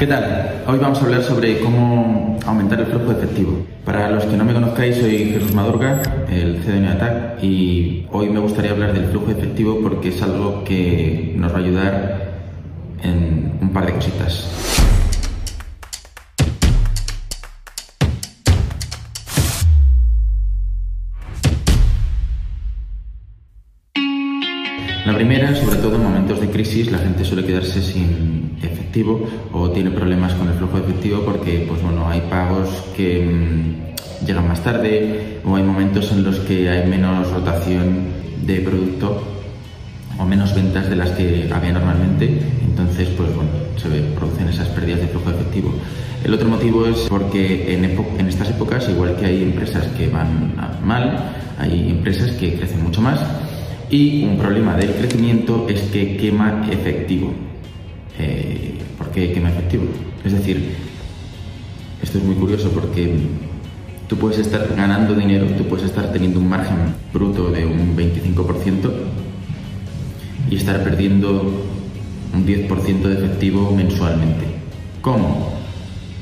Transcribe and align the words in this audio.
¿Qué 0.00 0.06
tal? 0.06 0.62
Hoy 0.66 0.78
vamos 0.78 0.98
a 0.98 1.04
hablar 1.04 1.22
sobre 1.22 1.60
cómo 1.60 2.38
aumentar 2.46 2.80
el 2.80 2.86
flujo 2.86 3.12
efectivo. 3.12 3.66
Para 3.84 4.10
los 4.10 4.24
que 4.24 4.34
no 4.34 4.46
me 4.46 4.54
conozcáis, 4.54 4.96
soy 4.96 5.30
Jesús 5.30 5.52
Madurga, 5.52 6.00
el 6.26 6.62
CEO 6.62 6.80
de 6.80 6.88
Attack, 6.88 7.44
y 7.44 8.06
hoy 8.10 8.30
me 8.30 8.40
gustaría 8.40 8.70
hablar 8.70 8.94
del 8.94 9.08
flujo 9.08 9.30
efectivo 9.30 9.78
porque 9.82 10.08
es 10.08 10.22
algo 10.22 10.64
que 10.64 11.34
nos 11.36 11.52
va 11.52 11.56
a 11.56 11.60
ayudar 11.60 12.30
en 13.02 13.58
un 13.60 13.70
par 13.74 13.84
de 13.84 13.92
cositas. 13.92 14.99
Primera, 25.20 25.54
sobre 25.54 25.76
todo 25.76 25.96
en 25.96 26.02
momentos 26.04 26.40
de 26.40 26.48
crisis, 26.48 26.90
la 26.90 26.96
gente 26.96 27.26
suele 27.26 27.44
quedarse 27.44 27.82
sin 27.82 28.56
efectivo 28.62 29.20
o 29.52 29.68
tiene 29.68 29.90
problemas 29.90 30.32
con 30.32 30.48
el 30.48 30.54
flujo 30.54 30.78
de 30.78 30.84
efectivo 30.84 31.20
porque 31.26 31.66
pues 31.68 31.82
bueno, 31.82 32.08
hay 32.08 32.22
pagos 32.30 32.70
que 32.96 33.20
mm, 33.20 34.24
llegan 34.24 34.48
más 34.48 34.64
tarde 34.64 35.40
o 35.44 35.56
hay 35.56 35.62
momentos 35.62 36.10
en 36.12 36.24
los 36.24 36.38
que 36.38 36.70
hay 36.70 36.88
menos 36.88 37.30
rotación 37.32 37.98
de 38.46 38.60
producto 38.60 39.22
o 40.18 40.24
menos 40.24 40.54
ventas 40.54 40.88
de 40.88 40.96
las 40.96 41.10
que 41.10 41.50
había 41.52 41.72
normalmente, 41.72 42.40
entonces 42.62 43.08
pues 43.10 43.28
bueno, 43.36 43.50
se 43.76 43.90
producen 44.18 44.48
esas 44.48 44.68
pérdidas 44.68 45.00
de 45.02 45.08
flujo 45.08 45.32
de 45.32 45.36
efectivo. 45.36 45.74
El 46.24 46.32
otro 46.32 46.48
motivo 46.48 46.86
es 46.86 46.96
porque 47.10 47.74
en, 47.74 47.84
en 47.84 48.26
estas 48.26 48.48
épocas, 48.48 48.88
igual 48.88 49.16
que 49.16 49.26
hay 49.26 49.42
empresas 49.42 49.86
que 49.98 50.08
van 50.08 50.54
mal, 50.82 51.34
hay 51.58 51.90
empresas 51.90 52.30
que 52.32 52.54
crecen 52.54 52.82
mucho 52.82 53.02
más 53.02 53.20
y 53.90 54.24
un 54.24 54.38
problema 54.38 54.76
del 54.76 54.94
crecimiento 54.94 55.66
es 55.68 55.82
que 55.82 56.16
quema 56.16 56.66
efectivo. 56.70 57.32
Eh, 58.18 58.74
¿Por 58.96 59.10
qué 59.10 59.32
quema 59.32 59.50
efectivo? 59.50 59.84
Es 60.24 60.32
decir, 60.32 60.74
esto 62.02 62.18
es 62.18 62.24
muy 62.24 62.36
curioso 62.36 62.70
porque 62.70 63.12
tú 64.08 64.16
puedes 64.16 64.38
estar 64.38 64.74
ganando 64.76 65.14
dinero, 65.14 65.46
tú 65.56 65.64
puedes 65.64 65.86
estar 65.86 66.12
teniendo 66.12 66.38
un 66.38 66.48
margen 66.48 66.76
bruto 67.12 67.50
de 67.50 67.66
un 67.66 67.96
25% 67.96 68.90
y 70.50 70.56
estar 70.56 70.82
perdiendo 70.84 71.64
un 72.32 72.46
10% 72.46 73.02
de 73.02 73.14
efectivo 73.14 73.72
mensualmente. 73.74 74.46
¿Cómo? 75.00 75.52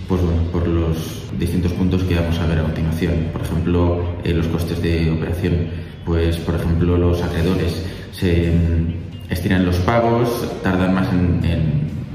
Pues 0.08 0.22
bueno, 0.22 0.42
por 0.52 0.66
los 0.88 1.38
distintos 1.38 1.72
puntos 1.72 2.02
que 2.04 2.14
vamos 2.14 2.38
a 2.38 2.46
ver 2.46 2.58
a 2.58 2.62
continuación. 2.62 3.28
Por 3.32 3.42
ejemplo, 3.42 4.04
eh, 4.24 4.32
los 4.32 4.46
costes 4.48 4.82
de 4.82 5.10
operación 5.10 5.88
pues 6.08 6.38
por 6.38 6.54
ejemplo 6.54 6.96
los 6.96 7.22
acreedores 7.22 7.84
se 8.12 8.50
mm, 8.50 9.30
estiran 9.30 9.64
los 9.66 9.76
pagos, 9.76 10.50
tardan 10.62 10.94
más 10.94 11.06
en, 11.12 11.38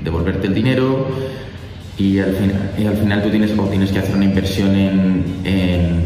devolverte 0.04 0.48
el 0.48 0.54
dinero 0.54 1.08
y 1.98 2.18
al, 2.18 2.34
final 2.34 3.22
tú 3.24 3.30
tienes, 3.30 3.58
o 3.58 3.64
tienes 3.68 3.92
que 3.92 4.00
hacer 4.00 4.16
una 4.16 4.26
inversión 4.26 4.76
en, 4.76 6.04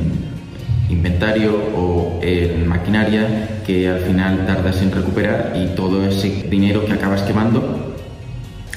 inventario 0.89 1.55
o 1.75 2.19
en 2.21 2.67
maquinaria 2.67 3.61
que 3.65 3.87
al 3.87 3.99
final 4.01 4.45
tardas 4.45 4.81
en 4.81 4.91
recuperar 4.91 5.53
y 5.55 5.75
todo 5.75 6.05
ese 6.05 6.45
dinero 6.49 6.85
que 6.85 6.93
acabas 6.93 7.23
quemando 7.23 7.95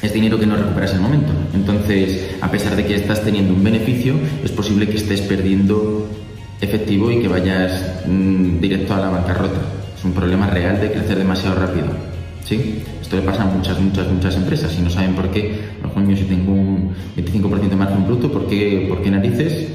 es 0.02 0.12
dinero 0.12 0.38
que 0.38 0.46
no 0.46 0.56
recuperas 0.56 0.90
en 0.90 0.96
el 0.96 1.02
momento. 1.02 1.32
Entonces, 1.54 2.36
a 2.40 2.50
pesar 2.50 2.76
de 2.76 2.86
que 2.86 2.94
estás 2.94 3.22
teniendo 3.22 3.52
un 3.52 3.62
beneficio, 3.62 4.14
es 4.42 4.50
posible 4.50 4.88
que 4.88 4.96
estés 4.96 5.20
perdiendo 5.22 6.08
efectivo 6.60 7.10
y 7.10 7.20
que 7.20 7.28
vayas 7.28 8.02
mm, 8.06 8.60
directo 8.60 8.94
a 8.94 9.00
la 9.00 9.10
bancarrota. 9.10 9.60
Es 9.96 10.04
un 10.04 10.12
problema 10.12 10.46
real 10.46 10.80
de 10.80 10.90
crecer 10.90 11.18
demasiado 11.18 11.56
rápido. 11.56 11.88
¿Sí? 12.44 12.82
Esto 13.00 13.16
le 13.16 13.22
pasa 13.22 13.42
a 13.42 13.46
muchas, 13.46 13.78
muchas, 13.80 14.08
muchas 14.08 14.36
empresas 14.36 14.74
y 14.78 14.82
no 14.82 14.90
saben 14.90 15.14
por 15.14 15.30
qué. 15.30 15.58
Coño, 15.92 16.16
si 16.16 16.24
tengo 16.24 16.52
un 16.52 16.94
25% 17.16 17.68
de 17.68 17.76
margen 17.76 18.06
bruto, 18.06 18.30
¿por 18.32 18.46
qué, 18.46 18.86
¿por 18.88 19.02
qué 19.02 19.10
narices 19.10 19.68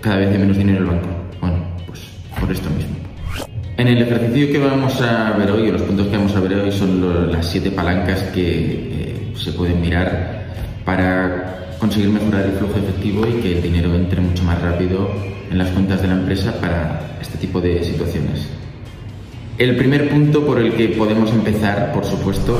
cada 0.00 0.16
vez 0.16 0.30
hay 0.30 0.38
menos 0.38 0.56
dinero 0.56 0.78
en 0.78 0.84
el 0.84 0.90
banco? 0.90 1.08
Bueno, 1.40 1.58
pues 1.86 2.00
por 2.40 2.50
esto 2.50 2.68
mismo. 2.70 2.96
En 3.76 3.88
el 3.88 4.02
ejercicio 4.02 4.52
que 4.52 4.58
vamos 4.58 5.00
a 5.00 5.32
ver 5.38 5.50
hoy, 5.52 5.68
o 5.68 5.72
los 5.72 5.82
puntos 5.82 6.08
que 6.08 6.16
vamos 6.16 6.34
a 6.34 6.40
ver 6.40 6.54
hoy, 6.54 6.72
son 6.72 7.32
las 7.32 7.46
siete 7.46 7.70
palancas 7.70 8.22
que 8.34 8.89
se 9.42 9.52
pueden 9.52 9.80
mirar 9.80 10.44
para 10.84 11.76
conseguir 11.78 12.10
mejorar 12.10 12.44
el 12.44 12.52
flujo 12.52 12.78
efectivo 12.78 13.26
y 13.26 13.40
que 13.40 13.56
el 13.56 13.62
dinero 13.62 13.94
entre 13.94 14.20
mucho 14.20 14.42
más 14.44 14.60
rápido 14.60 15.10
en 15.50 15.58
las 15.58 15.70
cuentas 15.70 16.02
de 16.02 16.08
la 16.08 16.14
empresa 16.14 16.60
para 16.60 17.18
este 17.20 17.38
tipo 17.38 17.60
de 17.60 17.82
situaciones. 17.82 18.48
El 19.58 19.76
primer 19.76 20.08
punto 20.08 20.46
por 20.46 20.58
el 20.58 20.74
que 20.74 20.88
podemos 20.88 21.30
empezar, 21.32 21.92
por 21.92 22.04
supuesto, 22.04 22.58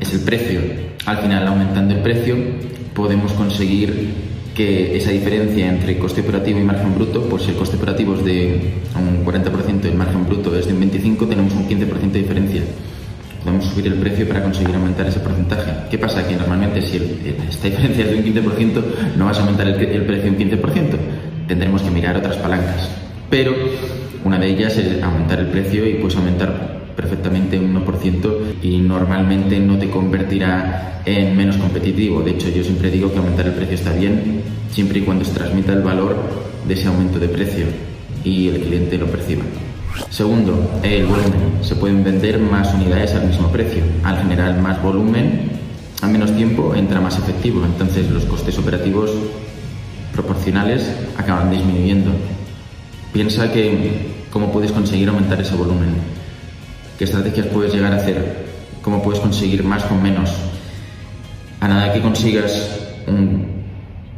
es 0.00 0.12
el 0.12 0.20
precio. 0.20 0.60
Al 1.06 1.18
final, 1.18 1.46
aumentando 1.46 1.94
el 1.94 2.02
precio, 2.02 2.36
podemos 2.94 3.32
conseguir 3.32 4.12
que 4.54 4.96
esa 4.96 5.10
diferencia 5.10 5.68
entre 5.68 5.98
coste 5.98 6.20
operativo 6.20 6.58
y 6.60 6.62
margen 6.62 6.94
bruto, 6.94 7.22
pues 7.28 7.48
el 7.48 7.54
coste 7.54 7.76
operativo 7.76 8.14
es 8.14 8.24
de 8.24 8.72
un 8.94 9.24
40% 9.24 9.84
y 9.84 9.88
el 9.88 9.94
margen 9.94 10.26
bruto 10.26 10.56
es 10.56 10.66
de 10.66 10.74
un 10.74 10.80
25%, 10.80 11.28
tenemos 11.28 11.52
un 11.54 11.68
15% 11.68 12.12
de 12.12 12.18
diferencia 12.18 12.62
podemos 13.44 13.66
subir 13.66 13.86
el 13.86 13.94
precio 13.94 14.26
para 14.26 14.42
conseguir 14.42 14.74
aumentar 14.74 15.06
ese 15.06 15.20
porcentaje. 15.20 15.70
¿Qué 15.90 15.98
pasa? 15.98 16.26
Que 16.26 16.34
normalmente 16.34 16.80
si 16.82 16.96
esta 17.48 17.68
diferencia 17.68 18.04
es 18.04 18.10
de 18.10 18.16
un 18.16 18.56
15%, 18.56 18.82
no 19.16 19.26
vas 19.26 19.38
a 19.38 19.42
aumentar 19.42 19.68
el, 19.68 19.74
el 19.74 20.02
precio 20.06 20.30
un 20.30 20.38
15%. 20.38 20.96
Tendremos 21.46 21.82
que 21.82 21.90
mirar 21.90 22.16
otras 22.16 22.36
palancas. 22.38 22.88
Pero 23.28 23.54
una 24.24 24.38
de 24.38 24.48
ellas 24.48 24.76
es 24.78 25.02
aumentar 25.02 25.40
el 25.40 25.46
precio 25.48 25.86
y 25.86 25.94
puedes 25.94 26.16
aumentar 26.16 26.74
perfectamente 26.96 27.58
un 27.58 27.74
1% 27.84 28.62
y 28.62 28.78
normalmente 28.78 29.58
no 29.60 29.78
te 29.78 29.90
convertirá 29.90 31.02
en 31.04 31.36
menos 31.36 31.56
competitivo. 31.58 32.22
De 32.22 32.30
hecho, 32.30 32.48
yo 32.48 32.64
siempre 32.64 32.90
digo 32.90 33.12
que 33.12 33.18
aumentar 33.18 33.46
el 33.46 33.52
precio 33.52 33.74
está 33.74 33.92
bien 33.92 34.42
siempre 34.70 35.00
y 35.00 35.02
cuando 35.02 35.24
se 35.24 35.34
transmita 35.34 35.72
el 35.72 35.82
valor 35.82 36.16
de 36.66 36.74
ese 36.74 36.88
aumento 36.88 37.18
de 37.18 37.28
precio 37.28 37.66
y 38.24 38.48
el 38.48 38.60
cliente 38.60 38.96
lo 38.96 39.06
perciba. 39.06 39.42
Segundo, 40.10 40.80
el 40.82 41.06
volumen. 41.06 41.58
Se 41.62 41.76
pueden 41.76 42.02
vender 42.02 42.38
más 42.38 42.74
unidades 42.74 43.14
al 43.14 43.26
mismo 43.26 43.48
precio. 43.48 43.82
Al 44.02 44.18
generar 44.18 44.58
más 44.60 44.82
volumen, 44.82 45.50
a 46.02 46.08
menos 46.08 46.34
tiempo 46.36 46.74
entra 46.74 47.00
más 47.00 47.18
efectivo. 47.18 47.64
Entonces 47.64 48.10
los 48.10 48.24
costes 48.24 48.58
operativos 48.58 49.10
proporcionales 50.12 50.88
acaban 51.16 51.50
disminuyendo. 51.50 52.10
Piensa 53.12 53.52
que 53.52 54.24
cómo 54.30 54.52
puedes 54.52 54.72
conseguir 54.72 55.08
aumentar 55.08 55.40
ese 55.40 55.54
volumen. 55.54 55.94
¿Qué 56.98 57.04
estrategias 57.04 57.46
puedes 57.46 57.72
llegar 57.72 57.92
a 57.92 57.96
hacer? 57.96 58.46
¿Cómo 58.82 59.02
puedes 59.02 59.20
conseguir 59.20 59.64
más 59.64 59.84
con 59.84 60.02
menos? 60.02 60.30
A 61.60 61.68
nada 61.68 61.92
que 61.92 62.00
consigas 62.00 62.80
un 63.06 63.46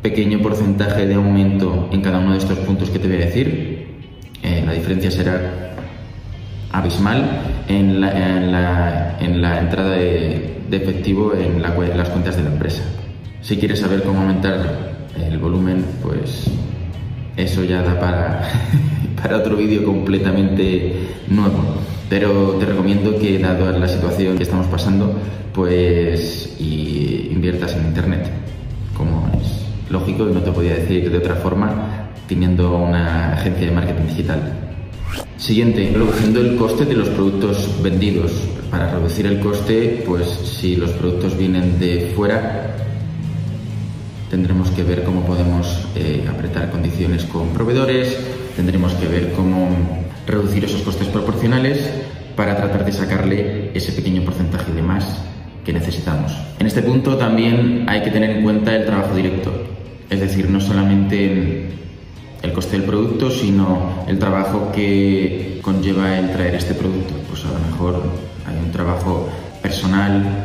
pequeño 0.03 0.41
porcentaje 0.41 1.07
de 1.07 1.15
aumento 1.15 1.89
en 1.93 2.01
cada 2.01 2.19
uno 2.19 2.33
de 2.33 2.39
estos 2.39 2.59
puntos 2.61 2.91
que 2.91 2.99
te 2.99 3.09
voy 3.09 3.17
a 3.17 3.27
decir, 3.27 3.76
eh, 4.47 4.63
la 4.65 4.75
diferencia 4.75 5.11
será 5.11 5.75
abismal 6.71 7.43
en 7.67 8.01
la, 8.01 9.19
en 9.19 9.43
la, 9.43 9.61
entrada 9.61 9.91
de, 9.91 10.61
efectivo 10.71 11.33
en, 11.35 11.61
las 11.61 12.09
cuentas 12.11 12.37
de 12.37 12.45
la 12.45 12.51
empresa. 12.51 12.83
Si 13.43 13.57
quieres 13.57 13.81
saber 13.81 14.05
cómo 14.05 14.21
aumentar 14.21 15.09
el 15.17 15.39
volumen, 15.39 15.85
pues 16.01 16.45
eso 17.37 17.65
ya 17.65 17.83
da 17.83 17.99
para, 17.99 19.37
otro 19.37 19.57
vídeo 19.57 19.85
completamente 19.85 21.09
nuevo. 21.27 21.59
Pero 22.09 22.51
te 22.61 22.67
recomiendo 22.67 23.19
que, 23.19 23.41
dado 23.41 23.77
la 23.77 23.89
situación 23.89 24.37
que 24.37 24.45
estamos 24.45 24.67
pasando, 24.69 25.13
pues 25.53 26.57
inviertas 26.61 27.75
en 27.75 27.87
Internet, 27.87 28.31
como 28.97 29.29
es 29.41 29.67
lógico 29.91 30.29
y 30.29 30.33
no 30.33 30.41
te 30.41 30.53
podía 30.53 30.75
decir 30.75 31.11
de 31.11 31.19
otra 31.19 31.35
forma, 31.35 32.06
teniendo 32.29 32.77
una 32.77 33.35
agencia 33.35 33.67
de 33.67 33.73
marketing 33.73 34.07
digital. 34.09 34.67
Siguiente, 35.37 35.91
reduciendo 35.93 36.41
el 36.41 36.57
coste 36.57 36.85
de 36.85 36.95
los 36.95 37.09
productos 37.11 37.83
vendidos. 37.83 38.33
Para 38.71 38.91
reducir 38.91 39.27
el 39.27 39.39
coste, 39.41 40.03
pues 40.07 40.27
si 40.29 40.77
los 40.77 40.91
productos 40.93 41.37
vienen 41.37 41.79
de 41.79 42.13
fuera, 42.17 42.75
tendremos 44.31 44.71
que 44.71 44.83
ver 44.83 45.05
cómo 45.05 45.25
podemos 45.25 45.87
eh, 45.95 46.25
apretar 46.29 46.71
condiciones 46.71 47.25
con 47.25 47.49
proveedores, 47.51 48.19
tendremos 48.57 48.93
que 48.95 49.07
ver 49.07 49.33
cómo 49.33 49.69
reducir 50.27 50.65
esos 50.65 50.83
costes 50.83 51.07
proporcionales 51.09 51.89
para 52.35 52.57
tratar 52.57 52.85
de 52.85 52.93
sacarle 52.93 53.71
ese 53.75 53.93
pequeño 53.93 54.23
porcentaje 54.23 54.73
de 54.73 54.83
más 54.83 55.05
que 55.65 55.73
necesitamos. 55.73 56.33
En 56.59 56.67
este 56.67 56.83
punto 56.83 57.17
también 57.17 57.85
hay 57.89 58.03
que 58.03 58.11
tener 58.11 58.31
en 58.31 58.43
cuenta 58.43 58.75
el 58.75 58.85
trabajo 58.85 59.15
directo, 59.15 59.53
es 60.11 60.21
decir, 60.21 60.51
no 60.51 60.61
solamente 60.61 61.69
el 62.43 62.53
coste 62.53 62.79
del 62.79 62.85
producto, 62.85 63.31
sino 63.31 64.05
el 64.07 64.19
trabajo 64.19 64.71
que 64.73 65.59
conlleva 65.63 66.19
el 66.19 66.33
traer 66.33 66.55
este 66.55 66.75
producto. 66.75 67.15
Pues 67.29 67.45
a 67.45 67.53
lo 67.53 67.59
mejor 67.59 68.03
hay 68.47 68.57
un 68.65 68.71
trabajo 68.71 69.29
personal 69.63 70.45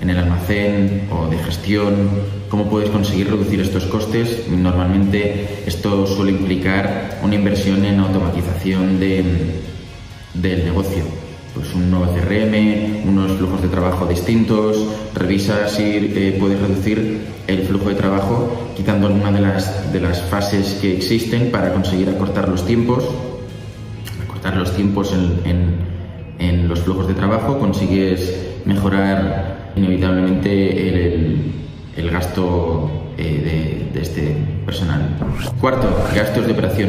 en 0.00 0.10
el 0.10 0.18
almacén 0.18 1.08
o 1.10 1.28
de 1.28 1.38
gestión. 1.38 2.10
¿Cómo 2.48 2.68
puedes 2.68 2.90
conseguir 2.90 3.30
reducir 3.30 3.60
estos 3.60 3.84
costes? 3.86 4.48
Normalmente 4.48 5.62
esto 5.66 6.06
suele 6.06 6.32
implicar 6.32 7.20
una 7.22 7.34
inversión 7.34 7.84
en 7.84 8.00
automatización 8.00 9.00
del 9.00 10.64
negocio. 10.64 11.04
Pues 11.54 11.74
un 11.74 11.90
nuevo 11.90 12.06
CRM, 12.14 13.08
unos 13.08 13.32
flujos 13.32 13.60
de 13.62 13.68
trabajo 13.68 14.06
distintos, 14.06 14.88
revisa 15.14 15.68
si 15.68 15.82
eh, 15.82 16.36
puedes 16.38 16.60
reducir 16.60 17.20
el 17.46 17.62
flujo 17.62 17.90
de 17.90 17.94
trabajo 17.94 18.72
quitando 18.76 19.06
alguna 19.06 19.32
de 19.32 19.40
las, 19.40 19.92
de 19.92 20.00
las 20.00 20.22
fases 20.22 20.78
que 20.80 20.96
existen 20.96 21.50
para 21.50 21.72
conseguir 21.72 22.08
acortar 22.08 22.48
los 22.48 22.64
tiempos, 22.66 23.04
acortar 24.24 24.56
los 24.56 24.74
tiempos 24.74 25.12
en, 25.12 25.92
los 26.68 26.80
flujos 26.80 27.06
de 27.06 27.14
trabajo, 27.14 27.58
consigues 27.58 28.34
mejorar 28.64 29.72
inevitablemente 29.76 30.88
el, 30.88 32.10
gasto 32.10 32.90
eh, 33.16 33.88
de, 33.92 33.94
de 33.94 34.02
este 34.02 34.36
personal. 34.64 35.16
Cuarto, 35.60 35.88
gastos 36.14 36.46
de 36.46 36.52
operación. 36.52 36.88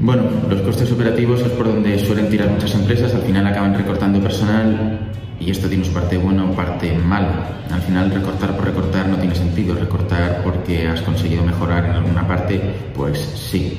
Bueno, 0.00 0.22
los 0.48 0.60
costes 0.62 0.92
operativos 0.92 1.40
es 1.40 1.48
por 1.48 1.66
donde 1.66 1.98
suelen 1.98 2.28
tirar 2.28 2.48
muchas 2.50 2.72
empresas, 2.74 3.12
al 3.14 3.22
final 3.22 3.44
acaban 3.46 3.74
recortando 3.74 4.20
personal 4.20 5.00
y 5.40 5.50
esto 5.50 5.68
tiene 5.68 5.84
su 5.84 5.92
parte 5.92 6.16
buena 6.18 6.44
o 6.44 6.52
parte 6.52 6.92
mala. 6.96 7.48
Al 7.70 7.80
final 7.82 8.10
recortar 8.12 8.54
por 8.54 8.64
recortar 8.64 9.08
no 9.08 9.16
tiene 9.16 9.34
sentido, 9.34 9.74
recortar 9.74 10.42
porque 10.44 10.86
has 10.86 11.02
conseguido 11.02 11.42
mejorar 11.42 11.84
en 11.84 11.90
alguna 11.92 12.26
parte, 12.28 12.60
pues 12.94 13.18
sí. 13.18 13.76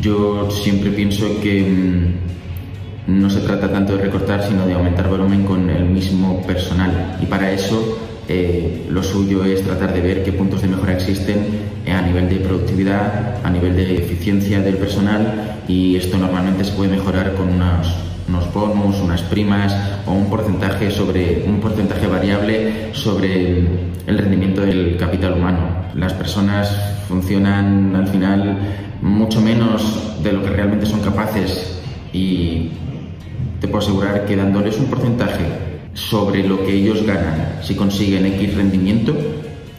Yo 0.00 0.50
siempre 0.50 0.90
pienso 0.90 1.40
que 1.40 1.62
mm, 3.06 3.20
no 3.20 3.30
se 3.30 3.40
trata 3.42 3.70
tanto 3.70 3.96
de 3.96 4.02
recortar, 4.02 4.42
sino 4.42 4.66
de 4.66 4.74
aumentar 4.74 5.08
volumen 5.08 5.44
con 5.44 5.70
el 5.70 5.84
mismo 5.84 6.42
personal 6.44 7.18
y 7.22 7.26
para 7.26 7.52
eso 7.52 8.05
eh, 8.28 8.86
lo 8.90 9.04
suyo 9.04 9.44
es 9.44 9.62
tratar 9.62 9.94
de 9.94 10.00
ver 10.00 10.24
qué 10.24 10.32
puntos 10.32 10.60
de 10.62 10.68
mejora 10.68 10.94
existen 10.94 11.38
eh, 11.84 11.92
a 11.92 12.02
nivel 12.02 12.28
de 12.28 12.36
productividad, 12.36 13.36
a 13.44 13.50
nivel 13.50 13.76
de 13.76 13.98
eficiencia 13.98 14.60
del 14.60 14.76
personal 14.78 15.60
y 15.68 15.94
esto 15.94 16.18
normalmente 16.18 16.64
se 16.64 16.72
puede 16.72 16.90
mejorar 16.90 17.34
con 17.34 17.48
unos, 17.48 17.94
unos 18.28 18.52
bonus, 18.52 18.96
unas 19.00 19.22
primas 19.22 19.76
o 20.06 20.12
un 20.12 20.28
porcentaje 20.28 20.90
sobre 20.90 21.44
un 21.46 21.60
porcentaje 21.60 22.08
variable 22.08 22.92
sobre 22.94 23.58
el, 24.06 24.18
rendimiento 24.18 24.62
del 24.62 24.96
capital 24.96 25.34
humano. 25.34 25.86
Las 25.94 26.12
personas 26.12 26.68
funcionan 27.06 27.94
al 27.94 28.08
final 28.08 28.58
mucho 29.02 29.40
menos 29.40 30.20
de 30.24 30.32
lo 30.32 30.42
que 30.42 30.50
realmente 30.50 30.86
son 30.86 31.00
capaces 31.00 31.80
y 32.12 32.70
te 33.60 33.68
puedo 33.68 33.84
asegurar 33.84 34.26
que 34.26 34.34
dándoles 34.34 34.78
un 34.78 34.86
porcentaje 34.86 35.65
sobre 35.96 36.46
lo 36.46 36.64
que 36.64 36.74
ellos 36.74 37.04
ganan. 37.04 37.58
Si 37.62 37.74
consiguen 37.74 38.26
X 38.26 38.54
rendimiento, 38.54 39.16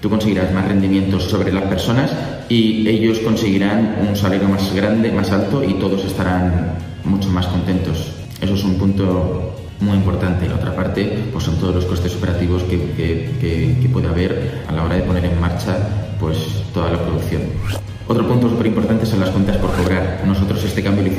tú 0.02 0.10
conseguirás 0.10 0.52
más 0.52 0.68
rendimientos 0.68 1.24
sobre 1.24 1.54
las 1.54 1.64
personas 1.66 2.12
y 2.50 2.88
ellos 2.88 3.19
conseguirán 3.19 3.98
un 4.08 4.16
salario 4.16 4.50
más 4.50 4.74
grande, 4.74 5.12
más 5.12 5.31
alto 5.31 5.64
y 5.64 5.75
todos 5.75 6.04
estarán 6.04 6.74
mucho 7.04 7.30
más 7.30 7.48
contentos. 7.48 8.12
Eso 8.42 8.56
es 8.56 8.64
un 8.64 8.75
punto 8.75 9.56
muy 9.80 9.96
importante. 9.96 10.48
La 10.48 10.56
otra 10.56 10.75
parte 10.75 11.30
pues 11.31 11.44
son 11.44 11.56
todos 11.58 11.75
los 11.75 11.86
costes 11.86 12.16
operativos 12.16 12.64
que, 12.64 12.78
que, 12.98 13.90
puede 13.94 14.08
haber 14.08 14.64
a 14.68 14.72
la 14.72 14.84
hora 14.84 14.96
de 14.96 15.04
poner 15.04 15.25
en 15.25 15.40
marcha 15.40 15.78
pues, 16.19 16.38
toda 16.74 16.92
la 16.92 17.00
producción. 17.00 17.42
Otro 18.08 18.25
punto 18.25 18.50
súper 18.50 18.68
importante 18.68 19.06
son 19.06 19.19
las 19.19 19.30
cuentas 19.30 19.58
por 19.58 19.72
cobrar. 19.72 20.24
Nosotros 20.25 20.64
este 20.64 20.81
cambio 20.81 21.04
lo 21.04 21.10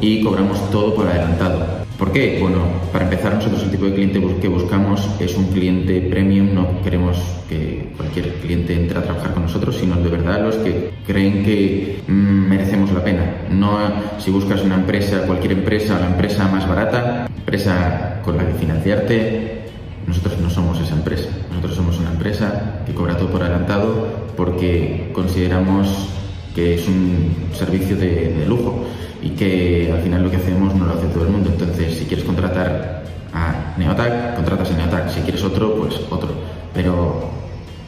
y 0.00 0.22
cobramos 0.22 0.70
todo 0.70 0.94
por 0.94 1.06
adelantado. 1.06 1.82
¿Por 2.02 2.10
qué? 2.10 2.38
Bueno, 2.40 2.58
para 2.92 3.04
empezar, 3.04 3.34
nosotros 3.34 3.62
el 3.62 3.70
tipo 3.70 3.84
de 3.84 3.94
cliente 3.94 4.20
que 4.40 4.48
buscamos 4.48 5.08
es 5.20 5.36
un 5.36 5.46
cliente 5.52 6.00
premium, 6.00 6.52
no 6.52 6.82
queremos 6.82 7.16
que 7.48 7.92
cualquier 7.96 8.34
cliente 8.40 8.74
entre 8.74 8.98
a 8.98 9.02
trabajar 9.02 9.34
con 9.34 9.44
nosotros, 9.44 9.76
sino 9.76 9.94
de 9.94 10.08
verdad 10.08 10.42
los 10.42 10.56
que 10.56 10.90
creen 11.06 11.44
que 11.44 12.00
mm, 12.08 12.12
merecemos 12.12 12.90
la 12.92 13.04
pena. 13.04 13.46
No 13.50 13.78
si 14.18 14.32
buscas 14.32 14.62
una 14.62 14.74
empresa, 14.74 15.26
cualquier 15.28 15.52
empresa, 15.52 15.98
la 16.00 16.06
empresa 16.06 16.48
más 16.48 16.68
barata, 16.68 17.28
empresa 17.36 18.20
con 18.24 18.36
la 18.36 18.46
que 18.46 18.54
financiarte, 18.54 19.62
nosotros 20.04 20.38
no 20.40 20.50
somos 20.50 20.80
esa 20.80 20.96
empresa. 20.96 21.28
Nosotros 21.50 21.76
somos 21.76 22.00
una 22.00 22.10
empresa 22.10 22.82
que 22.84 22.94
cobra 22.94 23.16
todo 23.16 23.28
por 23.28 23.42
adelantado 23.42 24.08
porque 24.36 25.10
consideramos 25.12 26.08
que 26.52 26.74
es 26.74 26.88
un 26.88 27.32
servicio 27.52 27.96
de 27.96 28.44
lujo 28.48 28.86
y 29.22 29.30
que 29.30 29.90
al 29.92 30.02
final 30.02 30.22
lo 30.24 30.30
que 30.30 30.36
hacemos 30.36 30.74
no 30.74 30.86
lo 30.86 30.94
hace 30.94 31.06
todo 31.06 31.24
el 31.24 31.30
mundo. 31.30 31.50
Entonces, 31.50 31.98
si 31.98 32.04
quieres 32.04 32.24
contratar 32.24 33.04
a 33.32 33.74
Neotac, 33.78 34.34
contratas 34.36 34.70
a 34.70 34.76
Neotac. 34.76 35.10
Si 35.10 35.20
quieres 35.20 35.42
otro, 35.44 35.76
pues 35.76 35.94
otro. 36.10 36.30
Pero 36.74 37.30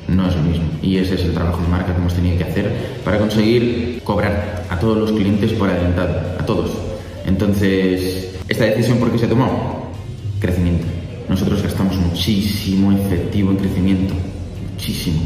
no 0.08 0.28
es 0.28 0.36
lo 0.36 0.42
mismo. 0.42 0.64
Y 0.80 0.98
ese 0.98 1.14
es 1.16 1.24
el 1.24 1.34
trabajo 1.34 1.60
de 1.62 1.68
marca 1.68 1.92
que 1.92 2.00
hemos 2.00 2.14
tenido 2.14 2.38
que 2.38 2.44
hacer 2.44 2.72
para 3.04 3.18
conseguir 3.18 4.00
cobrar 4.04 4.64
a 4.70 4.78
todos 4.78 4.96
los 4.96 5.12
clientes 5.12 5.52
por 5.52 5.68
adelantado, 5.68 6.14
a 6.38 6.46
todos. 6.46 6.70
Entonces, 7.26 8.36
¿esta 8.48 8.64
decisión 8.64 8.98
por 8.98 9.10
qué 9.10 9.18
se 9.18 9.26
tomó? 9.26 9.90
Crecimiento. 10.40 10.86
Nosotros 11.28 11.62
gastamos 11.62 11.96
muchísimo 11.96 12.92
efectivo 12.92 13.50
en 13.50 13.56
crecimiento, 13.56 14.14
muchísimo, 14.72 15.20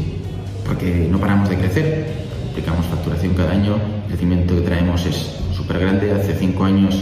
porque 0.65 1.07
no 1.11 1.19
paramos 1.19 1.49
de 1.49 1.57
crecer. 1.57 2.07
Aplicamos 2.51 2.85
facturación 2.85 3.33
cada 3.33 3.51
año, 3.51 3.75
el 3.75 4.07
crecimiento 4.07 4.55
que 4.55 4.61
traemos 4.61 5.05
es 5.05 5.39
súper 5.69 5.81
grande. 5.81 6.11
Hace 6.11 6.33
cinco 6.33 6.63
años 6.65 6.95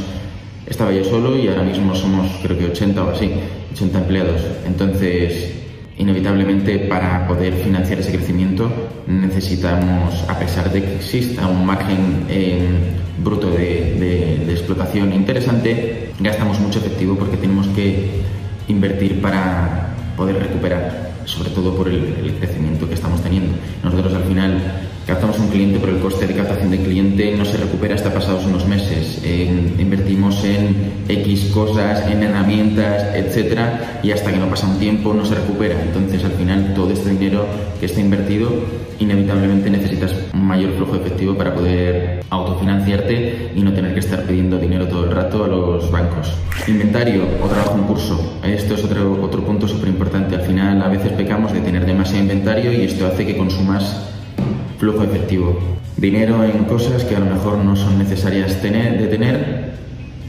estaba 0.66 0.92
yo 0.92 1.04
solo 1.06 1.38
y 1.38 1.48
ahora 1.48 1.64
mismo 1.64 1.96
somos 1.96 2.30
creo 2.44 2.58
que 2.58 2.66
80 2.66 3.02
o 3.02 3.10
así, 3.12 3.32
80 3.74 4.00
empleados. 4.00 4.42
Entonces, 4.66 5.54
inevitablemente 5.98 6.80
para 6.80 7.26
poder 7.28 7.54
financiar 7.54 8.00
ese 8.00 8.12
crecimiento 8.12 8.70
necesitamos, 9.08 10.22
a 10.28 10.38
pesar 10.38 10.72
de 10.72 10.84
que 10.84 10.96
exista 10.96 11.48
un 11.48 11.66
margen 11.66 12.26
eh, 12.30 12.68
bruto 13.24 13.50
de, 13.50 14.44
explotación 14.52 15.14
interesante, 15.14 16.12
gastamos 16.20 16.60
mucho 16.60 16.80
efectivo 16.80 17.16
porque 17.16 17.38
tenemos 17.38 17.68
que 17.68 18.22
invertir 18.68 19.22
para 19.22 19.96
poder 20.18 20.40
recuperar, 20.40 21.14
sobre 21.24 21.52
todo 21.52 21.74
por 21.74 21.88
el, 21.88 22.16
el 22.22 22.34
crecimiento 22.38 22.86
que 22.86 22.96
estamos 22.96 23.22
teniendo. 23.22 23.54
Nosotros 23.82 24.14
al 24.14 24.24
final 24.24 24.60
captamos 25.08 25.40
un 25.40 25.48
cliente, 25.48 25.80
pero 25.80 25.96
el 25.96 26.02
coste 26.02 26.28
de 26.28 26.36
captación 26.36 26.70
de 26.70 26.80
cliente 26.80 27.34
no 27.38 27.46
se 27.46 27.58
recupera 27.58 27.96
hasta 27.96 28.14
pasados 28.14 28.46
unos 28.46 28.68
meses. 28.68 29.24
invertimos 29.80 30.44
en 30.44 31.06
X 31.08 31.50
cosas, 31.54 32.06
en 32.12 32.24
herramientas, 32.24 33.16
etcétera, 33.16 34.02
y 34.04 34.12
hasta 34.12 34.32
que 34.32 34.38
no 34.38 34.50
pasa 34.50 34.68
un 34.68 34.78
tiempo 34.80 35.14
no 35.14 35.24
se 35.26 35.36
recupera. 35.36 35.82
Entonces, 35.82 36.26
al 36.26 36.34
final, 36.34 36.74
todo 36.76 36.92
este 36.92 37.10
dinero 37.12 37.46
que 37.80 37.86
está 37.86 38.02
invertido, 38.02 38.50
inevitablemente 39.00 39.70
necesitas 39.70 40.14
un 40.34 40.46
mayor 40.46 40.74
flujo 40.74 40.98
efectivo 40.98 41.36
para 41.36 41.54
poder 41.54 42.24
autofinanciarte 42.30 43.52
y 43.56 43.62
no 43.62 43.72
tener 43.72 43.94
que 43.94 44.02
estar 44.02 44.24
pidiendo 44.24 44.58
dinero 44.58 44.88
todo 44.88 45.06
el 45.06 45.12
rato 45.12 45.46
a 45.46 45.48
los 45.48 45.90
bancos. 45.90 46.34
Inventario 46.68 47.24
o 47.42 47.48
trabajo 47.48 47.78
en 47.78 47.84
curso. 47.84 48.40
Esto 48.44 48.76
es 48.76 48.84
otro, 48.84 49.24
otro 49.24 49.42
punto 49.46 49.70
súper 49.70 49.88
importante. 49.88 50.36
Al 50.36 50.42
final, 50.42 50.82
a 50.82 50.90
veces 50.90 51.14
pecamos 51.14 51.54
de 51.54 51.62
tener 51.62 51.86
demasiado 51.86 52.24
inventario 52.24 52.74
y 52.74 52.82
esto 52.82 53.08
hace 53.08 53.26
que 53.26 53.38
consumas 53.38 54.17
flujo 54.78 55.04
efectivo. 55.04 55.58
Dinero 55.98 56.44
en 56.44 56.66
cosas 56.66 57.04
que 57.04 57.16
a 57.16 57.20
lo 57.20 57.26
mejor 57.26 57.58
no 57.58 57.76
son 57.76 57.98
necesarias 57.98 58.62
tener, 58.62 59.00
de 59.00 59.08
tener 59.08 59.78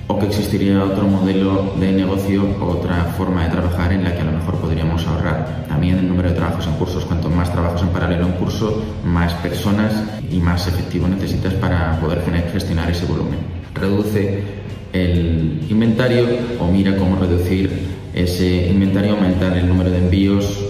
o 0.06 0.18
que 0.18 0.26
existiría 0.26 0.82
otro 0.82 1.06
modelo 1.06 1.74
de 1.78 1.92
negocio, 1.92 2.56
otra 2.60 3.12
forma 3.16 3.44
de 3.44 3.50
trabajar 3.50 3.92
en 3.92 4.04
la 4.04 4.14
que 4.14 4.22
a 4.22 4.24
lo 4.24 4.32
mejor 4.32 4.54
podríamos 4.56 5.06
ahorrar. 5.06 5.66
También 5.68 5.98
el 5.98 6.08
número 6.08 6.30
de 6.30 6.34
trabajos 6.34 6.66
en 6.66 6.72
cursos, 6.74 7.04
cuanto 7.04 7.28
más 7.28 7.52
trabajos 7.52 7.82
en 7.82 7.88
paralelo 7.88 8.26
en 8.26 8.32
curso, 8.32 8.82
más 9.04 9.34
personas 9.34 9.92
y 10.30 10.40
más 10.40 10.66
efectivo 10.66 11.06
necesitas 11.06 11.52
para 11.54 12.00
poder 12.00 12.22
gestionar 12.50 12.90
ese 12.90 13.04
volumen. 13.04 13.38
Reduce 13.74 14.42
el 14.94 15.60
inventario 15.68 16.26
o 16.58 16.66
mira 16.68 16.96
cómo 16.96 17.16
reducir 17.16 17.70
ese 18.14 18.68
inventario, 18.68 19.12
aumentar 19.12 19.56
el 19.58 19.68
número 19.68 19.90
de 19.90 19.98
envíos 19.98 20.67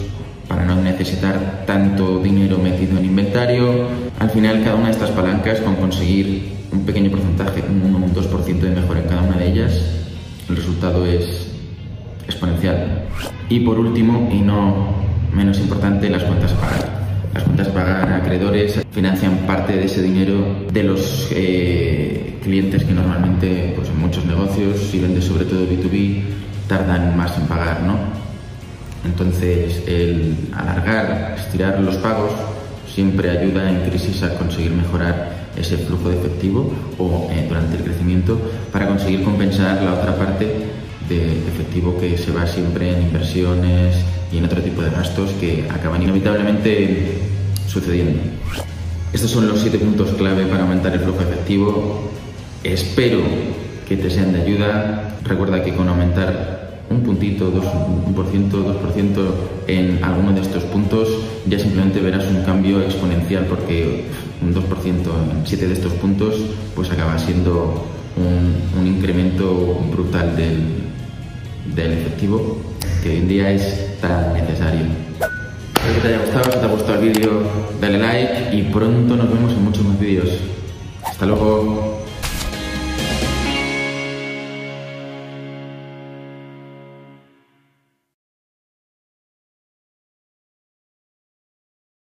no 0.68 0.82
necesitar 0.82 1.64
tanto 1.66 2.20
dinero 2.22 2.58
metido 2.58 2.98
en 2.98 3.06
inventario. 3.06 3.87
Al 4.18 4.30
final, 4.30 4.62
cada 4.62 4.76
una 4.76 4.87
de 4.87 4.92
estas 4.92 5.10
palancas, 5.10 5.60
con 5.60 5.76
conseguir 5.76 6.52
un 6.70 6.84
pequeño 6.84 7.10
porcentaje, 7.10 7.64
un 7.68 7.82
1 7.94 7.98
o 7.98 8.04
un 8.04 8.14
2% 8.14 8.60
de 8.60 8.70
mejora 8.70 9.00
en 9.00 9.08
cada 9.08 9.22
una 9.22 9.37
de 9.38 9.48
ellas, 9.50 9.72
el 10.48 10.56
resultado 10.56 11.06
es 11.06 11.48
exponencial. 12.26 13.06
Y 13.48 13.60
por 13.60 13.78
último, 13.78 14.28
y 14.30 14.40
no 14.40 14.94
menos 15.32 15.58
importante, 15.58 16.10
las 16.10 16.22
cuentas 16.25 16.52
a 16.52 16.60
pagar. 16.60 16.98
Las 17.32 17.42
cuentas 17.44 17.68
a 17.68 17.72
pagar 17.72 18.08
a 18.12 18.16
acreedores 18.16 18.80
financian 18.90 19.38
parte 19.46 19.75
de 19.75 19.84
ese 19.87 20.02
dinero 20.02 20.66
de 20.70 20.82
los 20.82 21.28
eh, 21.32 22.38
clientes 22.42 22.84
que 22.84 22.92
normalmente, 22.92 23.72
pues 23.75 23.88
en 23.88 24.00
muchos 24.00 24.26
negocios, 24.26 24.78
si 24.90 24.98
vendes 24.98 25.25
sobre 25.25 25.46
todo 25.46 25.66
B2B, 25.66 26.22
tardan 26.68 27.16
más 27.16 27.37
en 27.38 27.46
pagar, 27.46 27.82
¿no? 27.82 28.17
Entonces, 29.04 29.82
el 29.86 30.34
alargar, 30.52 31.36
estirar 31.38 31.80
los 31.80 31.96
pagos 31.96 32.32
siempre 32.92 33.30
ayuda 33.30 33.70
en 33.70 33.88
crisis 33.88 34.22
a 34.22 34.34
conseguir 34.34 34.72
mejorar 34.72 35.48
ese 35.56 35.76
flujo 35.76 36.08
de 36.08 36.18
efectivo 36.18 36.72
o 36.98 37.28
eh, 37.30 37.46
durante 37.48 37.76
el 37.76 37.82
crecimiento 37.82 38.40
para 38.72 38.86
conseguir 38.86 39.22
compensar 39.22 39.82
la 39.82 39.94
otra 39.94 40.16
parte 40.16 40.46
de 41.08 41.32
efectivo 41.48 41.98
que 41.98 42.18
se 42.18 42.32
va 42.32 42.46
siempre 42.46 42.92
en 42.92 43.02
inversiones 43.02 43.96
y 44.32 44.38
en 44.38 44.44
otro 44.44 44.60
tipo 44.62 44.82
de 44.82 44.90
gastos 44.90 45.30
que 45.40 45.66
acaban 45.70 46.02
inevitablemente 46.02 47.18
sucediendo. 47.66 48.20
Estos 49.12 49.30
son 49.30 49.48
los 49.48 49.60
siete 49.60 49.78
puntos 49.78 50.10
clave 50.12 50.44
para 50.46 50.62
aumentar 50.62 50.92
el 50.92 51.00
flujo 51.00 51.22
efectivo. 51.22 52.10
Espero 52.62 53.20
que 53.88 53.96
te 53.96 54.10
sean 54.10 54.32
de 54.32 54.42
ayuda. 54.42 55.16
Recuerda 55.24 55.62
que 55.64 55.74
con 55.74 55.88
aumentar 55.88 56.67
un 56.90 57.02
puntito, 57.02 57.50
dos, 57.50 57.64
un 58.07 58.14
por 58.14 58.26
ciento, 58.26 58.59
dos 58.59 58.76
por 58.76 58.92
ciento 58.92 59.35
en 59.66 60.02
alguno 60.02 60.33
de 60.33 60.40
estos 60.40 60.62
puntos, 60.64 61.09
ya 61.47 61.59
simplemente 61.59 62.00
verás 62.00 62.25
un 62.26 62.42
cambio 62.42 62.83
exponencial 62.83 63.45
porque 63.47 64.04
un 64.40 64.54
2% 64.54 64.61
en 64.61 65.47
7 65.47 65.66
de 65.66 65.75
estos 65.75 65.92
puntos 65.95 66.35
pues 66.75 66.90
acaba 66.90 67.18
siendo 67.18 67.85
un, 68.16 68.80
un 68.80 68.87
incremento 68.87 69.78
brutal 69.90 70.35
del, 70.37 70.62
del 71.75 71.92
efectivo 71.92 72.57
que 73.02 73.11
hoy 73.11 73.16
en 73.16 73.28
día 73.28 73.50
es 73.50 74.00
tan 74.00 74.33
necesario. 74.33 74.87
Espero 75.75 75.95
que 75.95 76.00
te 76.00 76.09
haya 76.09 76.25
gustado, 76.25 76.45
si 76.52 76.59
te 76.59 76.64
ha 76.64 76.68
gustado 76.68 77.02
el 77.02 77.12
vídeo 77.12 77.42
dale 77.80 77.99
like 77.99 78.57
y 78.57 78.62
pronto 78.62 79.16
nos 79.16 79.28
vemos 79.28 79.52
en 79.52 79.64
muchos 79.64 79.85
más 79.85 79.99
vídeos. 79.99 80.28
Hasta 81.04 81.26
luego. 81.26 82.07